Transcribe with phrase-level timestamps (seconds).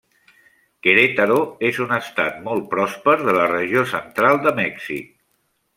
[0.87, 1.37] Querétaro
[1.69, 5.19] és un estat molt pròsper de la regió central de Mèxic.